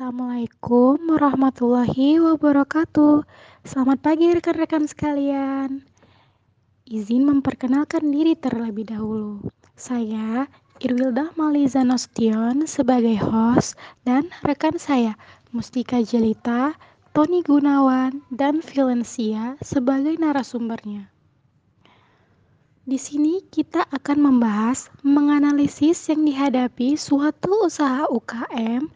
[0.00, 3.20] Assalamualaikum warahmatullahi wabarakatuh.
[3.68, 5.84] Selamat pagi rekan-rekan sekalian.
[6.88, 9.44] Izin memperkenalkan diri terlebih dahulu.
[9.76, 10.48] Saya
[10.80, 13.76] Irwilda Maliza Nostion sebagai host
[14.08, 15.20] dan rekan saya
[15.52, 16.80] Mustika Jelita,
[17.12, 21.12] Tony Gunawan, dan Valencia sebagai narasumbernya.
[22.88, 28.88] Di sini kita akan membahas menganalisis yang dihadapi suatu usaha UKM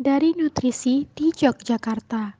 [0.00, 2.36] dari nutrisi di Yogyakarta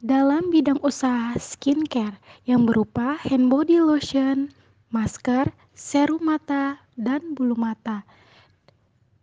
[0.00, 2.16] dalam bidang usaha skincare
[2.48, 4.48] yang berupa hand body lotion,
[4.88, 8.08] masker, serum mata, dan bulu mata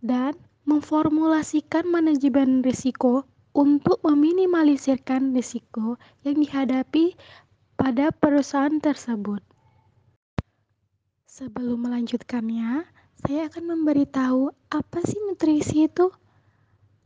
[0.02, 3.26] dan memformulasikan manajemen risiko
[3.58, 7.18] untuk meminimalisirkan risiko yang dihadapi
[7.74, 9.42] pada perusahaan tersebut.
[11.26, 12.86] Sebelum melanjutkannya,
[13.26, 16.14] saya akan memberitahu apa sih nutrisi itu.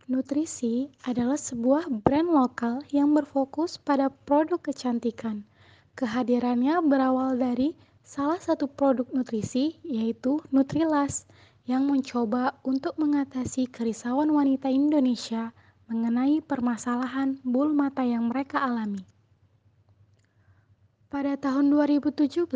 [0.10, 5.46] Nutrisi adalah sebuah brand lokal yang berfokus pada produk kecantikan.
[5.94, 11.30] Kehadirannya berawal dari salah satu produk nutrisi, yaitu Nutrilas,
[11.70, 15.54] yang mencoba untuk mengatasi kerisauan wanita Indonesia
[15.86, 19.06] mengenai permasalahan bulu mata yang mereka alami.
[21.12, 22.48] Pada tahun 2017,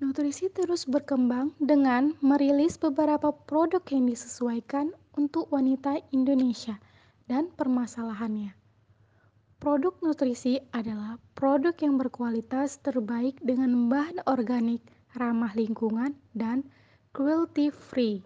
[0.00, 6.78] nutrisi terus berkembang dengan merilis beberapa produk yang disesuaikan untuk wanita Indonesia
[7.30, 8.54] dan permasalahannya.
[9.60, 14.80] Produk nutrisi adalah produk yang berkualitas terbaik dengan bahan organik,
[15.12, 16.64] ramah lingkungan, dan
[17.12, 18.24] cruelty free.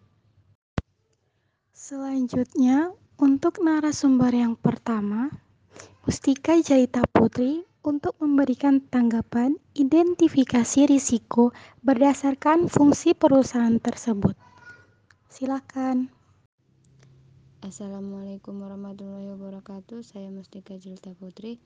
[1.74, 5.26] Selanjutnya, untuk narasumber yang pertama,
[6.06, 11.50] Mustika Jarita Putri untuk memberikan tanggapan identifikasi risiko
[11.82, 14.38] berdasarkan fungsi perusahaan tersebut.
[15.26, 16.13] Silakan.
[17.64, 20.04] Assalamualaikum warahmatullahi wabarakatuh.
[20.04, 21.56] Saya Mustika Jelita Putri.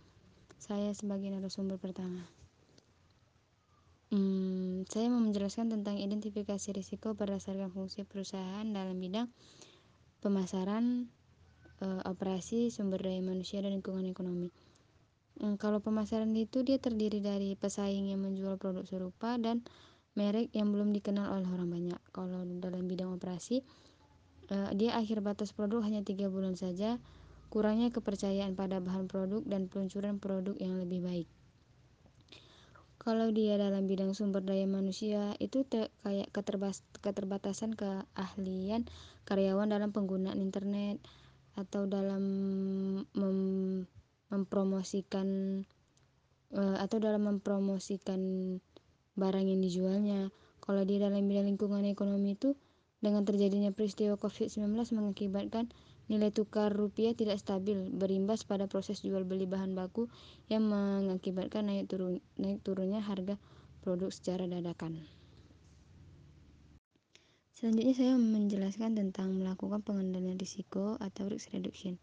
[0.55, 2.23] Saya sebagai narasumber pertama.
[4.15, 9.27] Hmm, saya mau menjelaskan tentang identifikasi risiko berdasarkan fungsi perusahaan dalam bidang
[10.23, 11.11] pemasaran,
[11.83, 14.55] e, operasi, sumber daya manusia, dan lingkungan ekonomi.
[15.43, 19.67] Hmm, kalau pemasaran itu dia terdiri dari pesaing yang menjual produk serupa dan
[20.15, 22.01] merek yang belum dikenal oleh orang banyak.
[22.15, 23.67] Kalau dalam bidang operasi,
[24.53, 27.01] uh, dia akhir batas produk hanya tiga bulan saja
[27.49, 31.29] kurangnya kepercayaan pada bahan produk dan peluncuran produk yang lebih baik.
[33.01, 35.65] Kalau dia dalam bidang sumber daya manusia itu
[36.05, 36.29] kayak
[37.01, 38.85] keterbatasan keahlian
[39.25, 41.01] karyawan dalam penggunaan internet
[41.57, 42.23] atau dalam
[43.17, 43.39] mem,
[44.29, 45.29] mempromosikan
[46.53, 48.21] uh, atau dalam mempromosikan
[49.17, 50.21] barang yang dijualnya.
[50.61, 52.53] Kalau dia dalam bidang lingkungan ekonomi itu
[52.99, 55.71] dengan terjadinya peristiwa COVID-19 mengakibatkan
[56.09, 60.09] nilai tukar rupiah tidak stabil, berimbas pada proses jual beli bahan baku
[60.49, 63.37] yang mengakibatkan naik, turun, naik turunnya harga
[63.85, 65.05] produk secara dadakan.
[67.59, 71.99] Selanjutnya saya menjelaskan tentang melakukan pengendalian risiko atau risk reduction.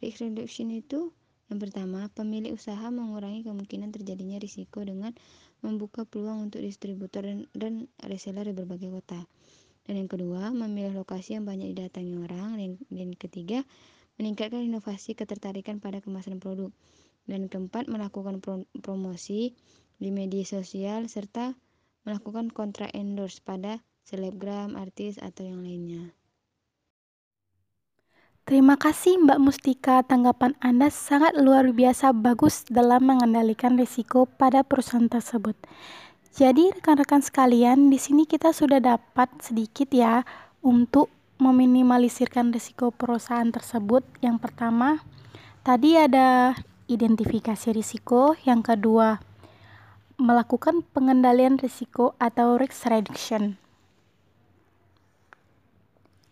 [0.00, 1.12] Risk reduction itu
[1.48, 5.16] yang pertama, pemilik usaha mengurangi kemungkinan terjadinya risiko dengan
[5.64, 9.24] membuka peluang untuk distributor dan, dan reseller di berbagai kota.
[9.88, 12.60] Dan yang kedua, memilih lokasi yang banyak didatangi orang.
[12.60, 13.64] Dan yang ketiga,
[14.20, 16.68] meningkatkan inovasi ketertarikan pada kemasan produk.
[17.24, 18.44] Dan keempat, melakukan
[18.84, 19.56] promosi
[19.96, 21.56] di media sosial serta
[22.06, 26.16] melakukan kontrak endorse pada selebgram, artis, atau yang lainnya.
[28.48, 35.04] Terima kasih Mbak Mustika, tanggapan Anda sangat luar biasa bagus dalam mengendalikan risiko pada perusahaan
[35.04, 35.52] tersebut.
[36.34, 40.22] Jadi rekan-rekan sekalian, di sini kita sudah dapat sedikit ya
[40.60, 41.08] untuk
[41.38, 44.04] meminimalisirkan risiko perusahaan tersebut.
[44.20, 45.00] Yang pertama,
[45.64, 46.52] tadi ada
[46.90, 49.22] identifikasi risiko, yang kedua
[50.18, 53.54] melakukan pengendalian risiko atau risk reduction.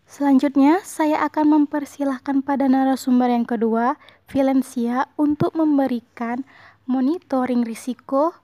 [0.06, 3.98] Selanjutnya, saya akan mempersilahkan pada narasumber yang kedua,
[4.30, 6.42] Valencia, untuk memberikan
[6.86, 8.34] monitoring risiko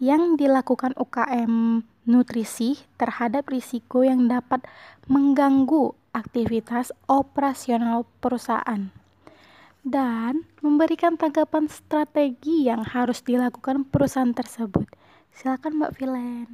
[0.00, 4.64] yang dilakukan UKM nutrisi terhadap risiko yang dapat
[5.06, 8.90] mengganggu aktivitas operasional perusahaan
[9.84, 14.88] dan memberikan tanggapan strategi yang harus dilakukan perusahaan tersebut.
[15.36, 16.48] Silakan Mbak Vilen.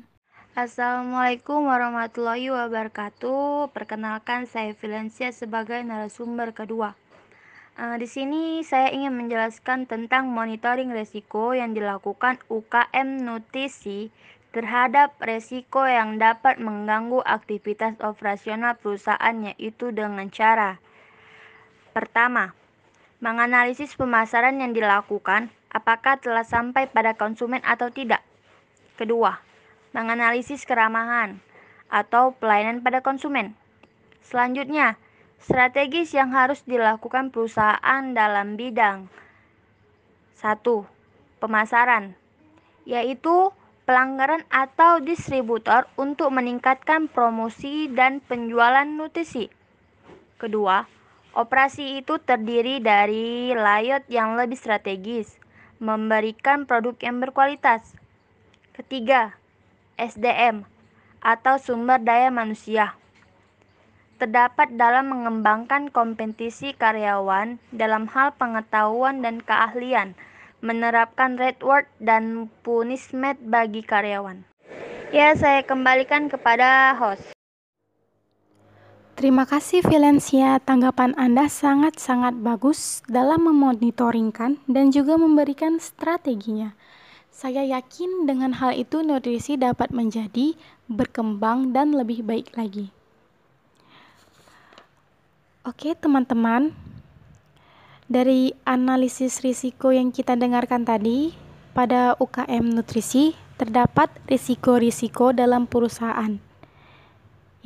[0.56, 3.70] Assalamualaikum warahmatullahi wabarakatuh.
[3.70, 6.98] Perkenalkan saya Vilencia sebagai narasumber kedua.
[7.76, 14.08] Uh, di sini saya ingin menjelaskan tentang monitoring resiko yang dilakukan UKM Nutrisi
[14.56, 20.80] terhadap resiko yang dapat mengganggu aktivitas operasional perusahaan yaitu dengan cara
[21.96, 22.52] Pertama,
[23.24, 28.20] menganalisis pemasaran yang dilakukan, apakah telah sampai pada konsumen atau tidak.
[29.00, 29.40] Kedua,
[29.96, 31.40] menganalisis keramahan
[31.88, 33.56] atau pelayanan pada konsumen.
[34.20, 35.00] Selanjutnya,
[35.40, 39.08] strategis yang harus dilakukan perusahaan dalam bidang
[40.40, 40.62] 1.
[41.40, 42.16] Pemasaran,
[42.88, 43.52] yaitu
[43.84, 49.52] pelanggaran atau distributor untuk meningkatkan promosi dan penjualan nutrisi.
[50.36, 50.88] Kedua,
[51.36, 55.38] operasi itu terdiri dari layout yang lebih strategis,
[55.78, 57.94] memberikan produk yang berkualitas.
[58.74, 59.36] Ketiga,
[59.96, 60.68] SDM
[61.24, 62.96] atau sumber daya manusia
[64.16, 70.16] terdapat dalam mengembangkan kompetisi karyawan dalam hal pengetahuan dan keahlian
[70.64, 74.42] menerapkan reward dan punishment bagi karyawan.
[75.14, 77.36] Ya, saya kembalikan kepada host.
[79.16, 86.76] Terima kasih Valencia, tanggapan Anda sangat-sangat bagus dalam memonitoringkan dan juga memberikan strateginya.
[87.32, 90.52] Saya yakin dengan hal itu nutrisi dapat menjadi
[90.88, 92.95] berkembang dan lebih baik lagi.
[95.66, 96.70] Oke, teman-teman,
[98.06, 101.34] dari analisis risiko yang kita dengarkan tadi,
[101.74, 106.38] pada UKM nutrisi terdapat risiko-risiko dalam perusahaan.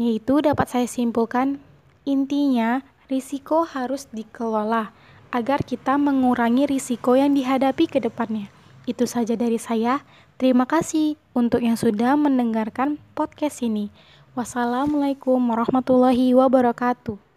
[0.00, 1.60] Yaitu dapat saya simpulkan,
[2.08, 2.80] intinya
[3.12, 4.96] risiko harus dikelola
[5.28, 8.48] agar kita mengurangi risiko yang dihadapi ke depannya.
[8.88, 10.00] Itu saja dari saya.
[10.40, 13.92] Terima kasih untuk yang sudah mendengarkan podcast ini.
[14.32, 17.29] Wassalamualaikum warahmatullahi wabarakatuh.